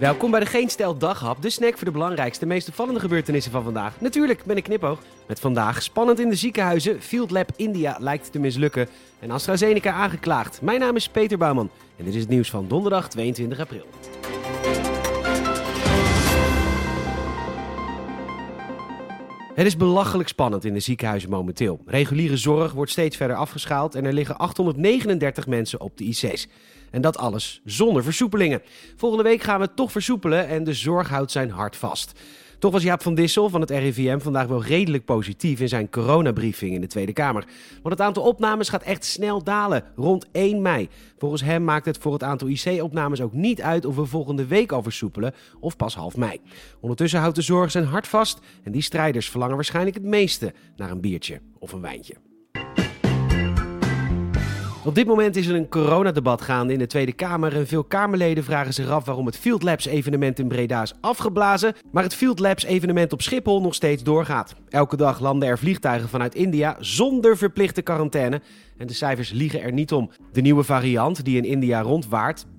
Welkom 0.00 0.30
bij 0.30 0.40
de 0.40 0.46
Geen 0.46 0.68
Stel 0.68 0.98
Daghap, 0.98 1.42
de 1.42 1.50
snack 1.50 1.76
voor 1.76 1.84
de 1.84 1.90
belangrijkste, 1.90 2.46
meest 2.46 2.68
opvallende 2.68 3.00
gebeurtenissen 3.00 3.52
van 3.52 3.62
vandaag. 3.62 4.00
Natuurlijk 4.00 4.44
ben 4.44 4.56
ik 4.56 4.62
knipoog. 4.62 4.98
Met 5.26 5.40
vandaag 5.40 5.82
spannend 5.82 6.20
in 6.20 6.28
de 6.28 6.34
ziekenhuizen, 6.34 7.02
Field 7.02 7.30
Lab 7.30 7.50
India 7.56 7.96
lijkt 7.98 8.32
te 8.32 8.38
mislukken 8.38 8.88
en 9.18 9.30
AstraZeneca 9.30 9.92
aangeklaagd. 9.92 10.62
Mijn 10.62 10.80
naam 10.80 10.96
is 10.96 11.08
Peter 11.08 11.38
Bouwman 11.38 11.70
en 11.96 12.04
dit 12.04 12.14
is 12.14 12.20
het 12.20 12.28
nieuws 12.28 12.50
van 12.50 12.68
donderdag 12.68 13.08
22 13.08 13.60
april. 13.60 13.86
Het 19.60 19.68
is 19.68 19.76
belachelijk 19.76 20.28
spannend 20.28 20.64
in 20.64 20.72
de 20.72 20.80
ziekenhuizen 20.80 21.30
momenteel. 21.30 21.80
Reguliere 21.86 22.36
zorg 22.36 22.72
wordt 22.72 22.90
steeds 22.90 23.16
verder 23.16 23.36
afgeschaald 23.36 23.94
en 23.94 24.04
er 24.04 24.12
liggen 24.12 24.36
839 24.38 25.46
mensen 25.46 25.80
op 25.80 25.96
de 25.96 26.04
IC's. 26.04 26.48
En 26.90 27.00
dat 27.00 27.18
alles 27.18 27.60
zonder 27.64 28.02
versoepelingen. 28.02 28.62
Volgende 28.96 29.24
week 29.24 29.42
gaan 29.42 29.60
we 29.60 29.74
toch 29.74 29.92
versoepelen 29.92 30.46
en 30.48 30.64
de 30.64 30.74
zorg 30.74 31.08
houdt 31.08 31.30
zijn 31.30 31.50
hart 31.50 31.76
vast. 31.76 32.20
Toch 32.60 32.72
was 32.72 32.82
Jaap 32.82 33.02
van 33.02 33.14
Dissel 33.14 33.48
van 33.48 33.60
het 33.60 33.70
RIVM 33.70 34.18
vandaag 34.18 34.46
wel 34.46 34.62
redelijk 34.62 35.04
positief 35.04 35.60
in 35.60 35.68
zijn 35.68 35.90
coronabriefing 35.90 36.74
in 36.74 36.80
de 36.80 36.86
Tweede 36.86 37.12
Kamer. 37.12 37.44
Want 37.82 37.98
het 37.98 38.00
aantal 38.00 38.22
opnames 38.22 38.68
gaat 38.68 38.82
echt 38.82 39.04
snel 39.04 39.44
dalen, 39.44 39.84
rond 39.96 40.26
1 40.32 40.62
mei. 40.62 40.88
Volgens 41.18 41.42
hem 41.42 41.64
maakt 41.64 41.84
het 41.84 41.98
voor 41.98 42.12
het 42.12 42.22
aantal 42.22 42.48
IC-opnames 42.48 43.20
ook 43.20 43.32
niet 43.32 43.62
uit 43.62 43.84
of 43.84 43.96
we 43.96 44.04
volgende 44.04 44.46
week 44.46 44.72
al 44.72 44.82
versoepelen 44.82 45.34
of 45.60 45.76
pas 45.76 45.94
half 45.94 46.16
mei. 46.16 46.40
Ondertussen 46.80 47.20
houdt 47.20 47.36
de 47.36 47.42
zorg 47.42 47.70
zijn 47.70 47.84
hart 47.84 48.08
vast 48.08 48.38
en 48.62 48.72
die 48.72 48.82
strijders 48.82 49.30
verlangen 49.30 49.54
waarschijnlijk 49.54 49.96
het 49.96 50.04
meeste 50.04 50.52
naar 50.76 50.90
een 50.90 51.00
biertje 51.00 51.40
of 51.58 51.72
een 51.72 51.80
wijntje. 51.80 52.29
Op 54.84 54.94
dit 54.94 55.06
moment 55.06 55.36
is 55.36 55.46
er 55.46 55.54
een 55.54 55.68
coronadebat 55.68 56.42
gaande 56.42 56.72
in 56.72 56.78
de 56.78 56.86
Tweede 56.86 57.12
Kamer 57.12 57.56
en 57.56 57.66
veel 57.66 57.84
Kamerleden 57.84 58.44
vragen 58.44 58.74
zich 58.74 58.88
af 58.88 59.04
waarom 59.04 59.26
het 59.26 59.36
Field 59.36 59.62
Labs 59.62 59.86
evenement 59.86 60.38
in 60.38 60.48
Breda 60.48 60.82
is 60.82 60.94
afgeblazen, 61.00 61.74
maar 61.92 62.02
het 62.02 62.14
Field 62.14 62.38
Labs 62.38 62.64
evenement 62.64 63.12
op 63.12 63.22
Schiphol 63.22 63.60
nog 63.60 63.74
steeds 63.74 64.02
doorgaat. 64.02 64.54
Elke 64.68 64.96
dag 64.96 65.20
landen 65.20 65.48
er 65.48 65.58
vliegtuigen 65.58 66.08
vanuit 66.08 66.34
India 66.34 66.76
zonder 66.78 67.36
verplichte 67.36 67.82
quarantaine 67.82 68.40
en 68.80 68.86
de 68.86 68.92
cijfers 68.92 69.30
liegen 69.30 69.62
er 69.62 69.72
niet 69.72 69.92
om. 69.92 70.10
De 70.32 70.40
nieuwe 70.40 70.62
variant 70.62 71.24
die 71.24 71.36
in 71.36 71.44
India 71.44 71.80
rondwaart, 71.80 72.46
B1.617, 72.46 72.50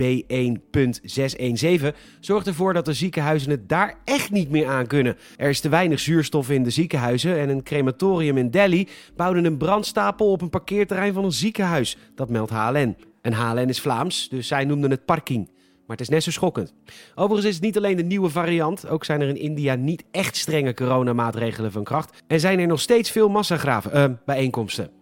zorgt 2.19 2.47
ervoor 2.47 2.73
dat 2.73 2.85
de 2.85 2.93
ziekenhuizen 2.93 3.51
het 3.51 3.69
daar 3.69 3.97
echt 4.05 4.31
niet 4.31 4.49
meer 4.49 4.67
aan 4.67 4.87
kunnen. 4.87 5.17
Er 5.37 5.49
is 5.49 5.59
te 5.59 5.69
weinig 5.69 5.99
zuurstof 5.99 6.49
in 6.49 6.63
de 6.63 6.69
ziekenhuizen 6.69 7.39
en 7.39 7.49
een 7.49 7.63
crematorium 7.63 8.37
in 8.37 8.49
Delhi 8.49 8.87
bouwde 9.15 9.41
een 9.41 9.57
brandstapel 9.57 10.31
op 10.31 10.41
een 10.41 10.49
parkeerterrein 10.49 11.13
van 11.13 11.23
een 11.23 11.31
ziekenhuis. 11.31 11.97
Dat 12.15 12.29
meldt 12.29 12.51
HLN. 12.51 12.95
En 13.21 13.33
HLN 13.33 13.69
is 13.69 13.81
Vlaams, 13.81 14.29
dus 14.29 14.47
zij 14.47 14.65
noemden 14.65 14.91
het 14.91 15.05
parking. 15.05 15.49
Maar 15.87 15.97
het 15.97 16.01
is 16.01 16.09
net 16.09 16.23
zo 16.23 16.31
schokkend. 16.31 16.73
Overigens 17.15 17.47
is 17.47 17.55
het 17.55 17.63
niet 17.63 17.77
alleen 17.77 17.97
de 17.97 18.03
nieuwe 18.03 18.29
variant. 18.29 18.87
Ook 18.87 19.05
zijn 19.05 19.21
er 19.21 19.27
in 19.27 19.37
India 19.37 19.75
niet 19.75 20.03
echt 20.11 20.35
strenge 20.35 20.73
coronamaatregelen 20.73 21.71
van 21.71 21.83
kracht. 21.83 22.23
En 22.27 22.39
zijn 22.39 22.59
er 22.59 22.67
nog 22.67 22.81
steeds 22.81 23.11
veel 23.11 23.29
massagraven, 23.29 24.11
uh, 24.11 24.15
bijeenkomsten. 24.25 25.00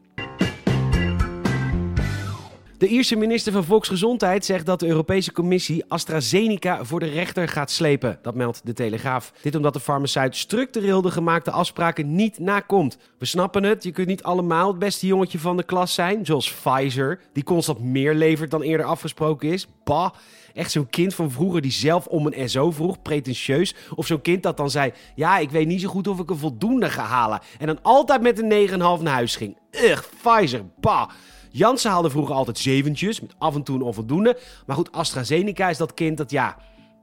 De 2.79 2.87
Ierse 2.87 3.15
minister 3.15 3.51
van 3.51 3.63
Volksgezondheid 3.63 4.45
zegt 4.45 4.65
dat 4.65 4.79
de 4.79 4.87
Europese 4.87 5.31
Commissie 5.31 5.85
AstraZeneca 5.87 6.85
voor 6.85 6.99
de 6.99 7.05
rechter 7.05 7.47
gaat 7.47 7.71
slepen. 7.71 8.19
Dat 8.21 8.35
meldt 8.35 8.61
de 8.63 8.73
Telegraaf. 8.73 9.33
Dit 9.41 9.55
omdat 9.55 9.73
de 9.73 9.79
farmaceut 9.79 10.35
structureel 10.35 11.01
de 11.01 11.11
gemaakte 11.11 11.51
afspraken 11.51 12.15
niet 12.15 12.39
nakomt. 12.39 12.97
We 13.17 13.25
snappen 13.25 13.63
het, 13.63 13.83
je 13.83 13.91
kunt 13.91 14.07
niet 14.07 14.23
allemaal 14.23 14.67
het 14.67 14.79
beste 14.79 15.07
jongetje 15.07 15.39
van 15.39 15.57
de 15.57 15.63
klas 15.63 15.93
zijn, 15.93 16.25
zoals 16.25 16.53
Pfizer, 16.53 17.19
die 17.33 17.43
constant 17.43 17.79
meer 17.79 18.13
levert 18.13 18.51
dan 18.51 18.61
eerder 18.61 18.85
afgesproken 18.85 19.49
is. 19.49 19.67
Bah. 19.83 20.09
Echt 20.53 20.71
zo'n 20.71 20.89
kind 20.89 21.15
van 21.15 21.31
vroeger 21.31 21.61
die 21.61 21.71
zelf 21.71 22.05
om 22.07 22.25
een 22.25 22.49
SO 22.49 22.71
vroeg, 22.71 23.01
pretentieus. 23.01 23.75
Of 23.95 24.05
zo'n 24.05 24.21
kind 24.21 24.43
dat 24.43 24.57
dan 24.57 24.69
zei: 24.69 24.91
Ja, 25.15 25.37
ik 25.37 25.49
weet 25.49 25.67
niet 25.67 25.81
zo 25.81 25.89
goed 25.89 26.07
of 26.07 26.19
ik 26.19 26.29
een 26.29 26.37
voldoende 26.37 26.89
ga 26.89 27.03
halen. 27.03 27.39
En 27.57 27.67
dan 27.67 27.79
altijd 27.81 28.21
met 28.21 28.39
een 28.39 28.67
9,5 28.69 29.03
naar 29.03 29.13
huis 29.13 29.35
ging. 29.35 29.57
Ugh, 29.71 30.03
Pfizer, 30.21 30.61
bah. 30.79 31.09
Janssen 31.49 31.91
haalde 31.91 32.09
vroeger 32.09 32.35
altijd 32.35 32.57
zeventjes, 32.57 33.19
met 33.19 33.35
af 33.37 33.55
en 33.55 33.63
toe 33.63 33.75
een 33.75 33.81
onvoldoende. 33.81 34.37
Maar 34.65 34.75
goed, 34.75 34.91
AstraZeneca 34.91 35.69
is 35.69 35.77
dat 35.77 35.93
kind 35.93 36.17
dat 36.17 36.31
ja, 36.31 36.57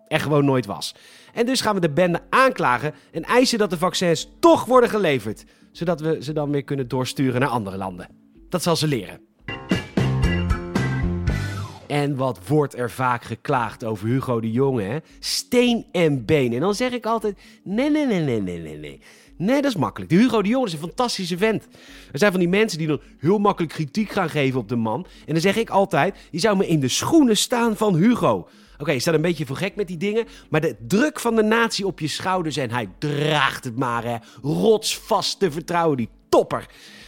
er 0.08 0.20
gewoon 0.20 0.44
nooit 0.44 0.66
was. 0.66 0.94
En 1.34 1.46
dus 1.46 1.60
gaan 1.60 1.74
we 1.74 1.80
de 1.80 1.90
bende 1.90 2.20
aanklagen 2.30 2.94
en 3.12 3.22
eisen 3.22 3.58
dat 3.58 3.70
de 3.70 3.78
vaccins 3.78 4.28
toch 4.40 4.64
worden 4.64 4.90
geleverd. 4.90 5.44
Zodat 5.72 6.00
we 6.00 6.18
ze 6.20 6.32
dan 6.32 6.50
weer 6.50 6.64
kunnen 6.64 6.88
doorsturen 6.88 7.40
naar 7.40 7.48
andere 7.48 7.76
landen. 7.76 8.08
Dat 8.48 8.62
zal 8.62 8.76
ze 8.76 8.86
leren. 8.86 9.20
En 11.86 12.16
wat 12.16 12.46
wordt 12.46 12.76
er 12.76 12.90
vaak 12.90 13.24
geklaagd 13.24 13.84
over 13.84 14.08
Hugo 14.08 14.40
de 14.40 14.50
Jonge? 14.50 15.02
Steen 15.18 15.86
en 15.92 16.24
been. 16.24 16.52
En 16.52 16.60
dan 16.60 16.74
zeg 16.74 16.92
ik 16.92 17.06
altijd: 17.06 17.38
nee, 17.64 17.90
nee, 17.90 18.06
nee, 18.06 18.20
nee, 18.20 18.40
nee, 18.40 18.78
nee, 18.78 19.00
nee. 19.36 19.62
Dat 19.62 19.70
is 19.70 19.76
makkelijk. 19.76 20.10
De 20.10 20.16
Hugo 20.16 20.42
de 20.42 20.48
Jonge 20.48 20.66
is 20.66 20.72
een 20.72 20.78
fantastische 20.78 21.38
vent. 21.38 21.64
Er 22.12 22.18
zijn 22.18 22.30
van 22.30 22.40
die 22.40 22.48
mensen 22.48 22.78
die 22.78 22.86
dan 22.86 23.00
heel 23.18 23.38
makkelijk 23.38 23.72
kritiek 23.72 24.10
gaan 24.10 24.30
geven 24.30 24.60
op 24.60 24.68
de 24.68 24.76
man. 24.76 25.06
En 25.26 25.32
dan 25.32 25.42
zeg 25.42 25.56
ik 25.56 25.70
altijd: 25.70 26.16
je 26.30 26.38
zou 26.38 26.56
me 26.56 26.66
in 26.66 26.80
de 26.80 26.88
schoenen 26.88 27.36
staan 27.36 27.76
van 27.76 27.94
Hugo. 27.94 28.48
Oké, 28.78 28.92
je 28.92 29.00
staat 29.00 29.14
een 29.14 29.20
beetje 29.20 29.46
voor 29.46 29.56
gek 29.56 29.76
met 29.76 29.86
die 29.86 29.96
dingen. 29.96 30.26
Maar 30.50 30.60
de 30.60 30.76
druk 30.86 31.20
van 31.20 31.36
de 31.36 31.42
natie 31.42 31.86
op 31.86 32.00
je 32.00 32.08
schouders 32.08 32.56
en 32.56 32.70
hij 32.70 32.88
draagt 32.98 33.64
het 33.64 33.76
maar, 33.76 34.04
hè. 34.04 34.16
Rotsvast 34.42 35.38
te 35.38 35.50
vertrouwen, 35.50 35.96
die 35.96 36.08
topper. 36.36 36.66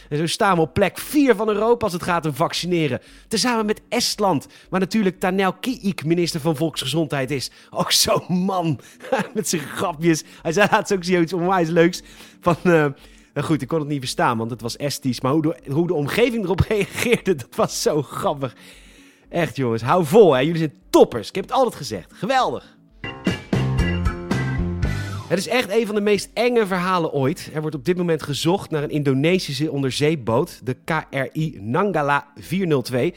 En 0.09 0.17
zo 0.17 0.27
staan 0.27 0.55
we 0.55 0.61
op 0.61 0.73
plek 0.73 0.97
4 0.97 1.35
van 1.35 1.49
Europa 1.49 1.83
als 1.83 1.93
het 1.93 2.03
gaat 2.03 2.25
om 2.25 2.33
vaccineren. 2.33 3.01
Tezamen 3.27 3.65
met 3.65 3.81
Estland, 3.89 4.47
waar 4.69 4.79
natuurlijk 4.79 5.19
Tanel 5.19 5.53
Kiik 5.53 6.05
minister 6.05 6.39
van 6.39 6.55
Volksgezondheid 6.55 7.31
is. 7.31 7.51
Ook 7.69 7.91
zo'n 7.91 8.23
man 8.27 8.79
met 9.33 9.49
zijn 9.49 9.61
grapjes. 9.61 10.23
Hij 10.41 10.51
zei 10.51 10.67
laatst 10.71 10.93
ook 10.93 11.03
zoiets 11.03 11.33
onwijs 11.33 11.69
leuks 11.69 12.01
van... 12.41 12.55
Uh, 12.63 12.85
goed, 13.35 13.61
ik 13.61 13.67
kon 13.67 13.79
het 13.79 13.87
niet 13.87 13.99
verstaan, 13.99 14.37
want 14.37 14.51
het 14.51 14.61
was 14.61 14.77
Estisch. 14.77 15.21
Maar 15.21 15.31
hoe 15.31 15.41
de, 15.41 15.71
hoe 15.71 15.87
de 15.87 15.93
omgeving 15.93 16.43
erop 16.43 16.59
reageerde, 16.69 17.35
dat 17.35 17.55
was 17.55 17.81
zo 17.81 18.01
grappig. 18.01 18.55
Echt 19.29 19.55
jongens, 19.55 19.81
hou 19.81 20.05
vol 20.05 20.33
hè. 20.33 20.39
Jullie 20.39 20.57
zijn 20.57 20.73
toppers. 20.89 21.29
Ik 21.29 21.35
heb 21.35 21.43
het 21.43 21.53
altijd 21.53 21.75
gezegd. 21.75 22.13
Geweldig. 22.13 22.77
Het 25.29 25.39
is 25.39 25.47
echt 25.47 25.71
een 25.71 25.85
van 25.85 25.95
de 25.95 26.01
meest 26.01 26.29
enge 26.33 26.67
verhalen 26.67 27.13
ooit. 27.13 27.49
Er 27.53 27.61
wordt 27.61 27.75
op 27.75 27.85
dit 27.85 27.97
moment 27.97 28.23
gezocht 28.23 28.69
naar 28.69 28.83
een 28.83 28.89
Indonesische 28.89 29.71
onderzeeboot, 29.71 30.61
de 30.63 30.75
KRI 30.83 31.57
Nanggala 31.61 32.27
402. 32.35 33.13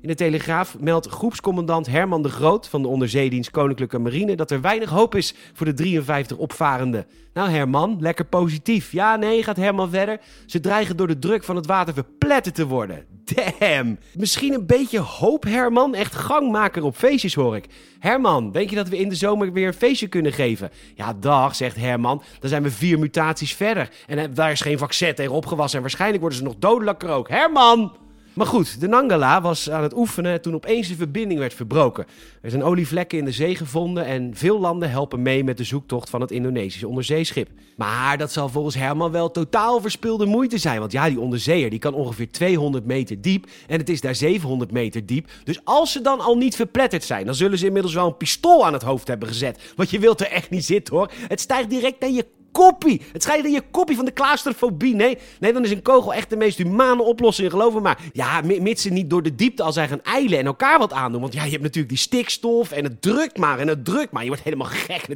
In 0.00 0.08
de 0.08 0.14
Telegraaf 0.14 0.78
meldt 0.80 1.08
groepscommandant 1.08 1.86
Herman 1.86 2.22
de 2.22 2.28
Groot 2.28 2.68
van 2.68 2.82
de 2.82 2.88
onderzeedienst 2.88 3.50
Koninklijke 3.50 3.98
Marine 3.98 4.36
dat 4.36 4.50
er 4.50 4.60
weinig 4.60 4.90
hoop 4.90 5.14
is 5.14 5.34
voor 5.52 5.66
de 5.66 5.74
53 5.74 6.36
opvarenden. 6.36 7.06
Nou 7.32 7.50
Herman, 7.50 7.96
lekker 8.00 8.24
positief. 8.24 8.92
Ja, 8.92 9.16
nee, 9.16 9.42
gaat 9.42 9.56
Herman 9.56 9.90
verder. 9.90 10.20
Ze 10.46 10.60
dreigen 10.60 10.96
door 10.96 11.06
de 11.06 11.18
druk 11.18 11.44
van 11.44 11.56
het 11.56 11.66
water 11.66 11.94
verpletterd 11.94 12.54
te 12.54 12.66
worden. 12.66 13.15
Damn. 13.34 13.98
Misschien 14.14 14.52
een 14.52 14.66
beetje 14.66 14.98
hoop, 14.98 15.44
Herman. 15.44 15.94
Echt 15.94 16.14
gangmaker 16.14 16.84
op 16.84 16.96
feestjes, 16.96 17.34
hoor 17.34 17.56
ik. 17.56 17.66
Herman, 17.98 18.52
denk 18.52 18.70
je 18.70 18.76
dat 18.76 18.88
we 18.88 18.98
in 18.98 19.08
de 19.08 19.14
zomer 19.14 19.52
weer 19.52 19.66
een 19.66 19.74
feestje 19.74 20.06
kunnen 20.06 20.32
geven? 20.32 20.70
Ja, 20.94 21.12
dag, 21.12 21.54
zegt 21.54 21.76
Herman. 21.76 22.22
Dan 22.40 22.48
zijn 22.48 22.62
we 22.62 22.70
vier 22.70 22.98
mutaties 22.98 23.54
verder. 23.54 23.90
En 24.06 24.34
daar 24.34 24.50
is 24.50 24.60
geen 24.60 24.78
vaccin 24.78 25.14
tegen 25.14 25.32
opgewassen. 25.32 25.76
En 25.76 25.82
waarschijnlijk 25.82 26.20
worden 26.20 26.38
ze 26.38 26.44
nog 26.44 26.56
dodelijker 26.58 27.08
ook. 27.08 27.28
Herman! 27.28 28.05
Maar 28.36 28.46
goed, 28.46 28.80
de 28.80 28.88
Nangala 28.88 29.40
was 29.40 29.70
aan 29.70 29.82
het 29.82 29.96
oefenen 29.96 30.40
toen 30.40 30.54
opeens 30.54 30.88
de 30.88 30.94
verbinding 30.94 31.40
werd 31.40 31.54
verbroken. 31.54 32.06
Er 32.42 32.50
zijn 32.50 32.62
olievlekken 32.62 33.18
in 33.18 33.24
de 33.24 33.32
zee 33.32 33.56
gevonden 33.56 34.04
en 34.04 34.30
veel 34.34 34.60
landen 34.60 34.90
helpen 34.90 35.22
mee 35.22 35.44
met 35.44 35.56
de 35.56 35.64
zoektocht 35.64 36.10
van 36.10 36.20
het 36.20 36.30
Indonesische 36.30 36.88
onderzeeschip. 36.88 37.48
Maar 37.76 38.18
dat 38.18 38.32
zal 38.32 38.48
volgens 38.48 38.74
Herman 38.74 39.10
wel 39.10 39.30
totaal 39.30 39.80
verspilde 39.80 40.26
moeite 40.26 40.58
zijn. 40.58 40.78
Want 40.78 40.92
ja, 40.92 41.08
die 41.08 41.20
onderzeeër 41.20 41.70
die 41.70 41.78
kan 41.78 41.94
ongeveer 41.94 42.30
200 42.30 42.84
meter 42.84 43.20
diep 43.20 43.46
en 43.66 43.78
het 43.78 43.88
is 43.88 44.00
daar 44.00 44.14
700 44.14 44.70
meter 44.70 45.06
diep. 45.06 45.30
Dus 45.44 45.60
als 45.64 45.92
ze 45.92 46.00
dan 46.00 46.20
al 46.20 46.36
niet 46.36 46.56
verpletterd 46.56 47.04
zijn, 47.04 47.26
dan 47.26 47.34
zullen 47.34 47.58
ze 47.58 47.66
inmiddels 47.66 47.94
wel 47.94 48.06
een 48.06 48.16
pistool 48.16 48.66
aan 48.66 48.72
het 48.72 48.82
hoofd 48.82 49.08
hebben 49.08 49.28
gezet. 49.28 49.72
Want 49.76 49.90
je 49.90 49.98
wilt 49.98 50.20
er 50.20 50.30
echt 50.30 50.50
niet 50.50 50.64
zitten 50.64 50.94
hoor. 50.94 51.10
Het 51.28 51.40
stijgt 51.40 51.70
direct 51.70 52.00
naar 52.00 52.10
je 52.10 52.26
koppie. 52.56 53.02
Het 53.12 53.22
schijnt 53.22 53.44
in 53.44 53.52
je 53.52 53.62
koppie 53.70 53.96
van 53.96 54.04
de 54.04 54.12
claustrofobie. 54.12 54.94
Nee, 54.94 55.18
nee, 55.40 55.52
dan 55.52 55.64
is 55.64 55.70
een 55.70 55.82
kogel 55.82 56.14
echt 56.14 56.30
de 56.30 56.36
meest 56.36 56.58
humane 56.58 57.02
oplossing, 57.02 57.50
geloof 57.50 57.74
me 57.74 57.80
maar. 57.80 57.98
Ja, 58.12 58.40
mits 58.40 58.82
ze 58.82 58.90
niet 58.90 59.10
door 59.10 59.22
de 59.22 59.34
diepte 59.34 59.62
al 59.62 59.72
zijn 59.72 59.88
gaan 59.88 60.02
eilen 60.02 60.38
en 60.38 60.46
elkaar 60.46 60.78
wat 60.78 60.92
aandoen. 60.92 61.20
Want 61.20 61.32
ja, 61.32 61.44
je 61.44 61.50
hebt 61.50 61.62
natuurlijk 61.62 61.88
die 61.88 61.98
stikstof 61.98 62.70
en 62.70 62.84
het 62.84 63.02
drukt 63.02 63.38
maar 63.38 63.58
en 63.58 63.68
het 63.68 63.84
drukt 63.84 64.12
maar. 64.12 64.22
Je 64.22 64.28
wordt 64.28 64.44
helemaal 64.44 64.66
gek. 64.70 65.06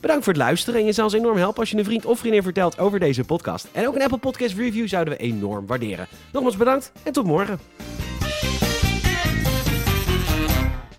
Bedankt 0.00 0.24
voor 0.24 0.32
het 0.32 0.42
luisteren 0.42 0.80
en 0.80 0.86
je 0.86 0.92
zou 0.92 1.06
ons 1.06 1.16
enorm 1.16 1.36
helpen 1.36 1.60
als 1.60 1.70
je 1.70 1.76
een 1.76 1.84
vriend 1.84 2.04
of 2.04 2.18
vriendin 2.18 2.42
vertelt 2.42 2.78
over 2.78 2.98
deze 2.98 3.24
podcast. 3.24 3.68
En 3.72 3.88
ook 3.88 3.94
een 3.94 4.02
Apple 4.02 4.18
Podcast 4.18 4.56
review 4.56 4.88
zouden 4.88 5.14
we 5.14 5.20
enorm 5.20 5.66
waarderen. 5.66 6.06
Nogmaals 6.32 6.56
bedankt 6.56 6.92
en 7.02 7.12
tot 7.12 7.24
morgen. 7.26 7.58